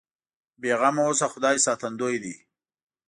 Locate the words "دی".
2.23-2.35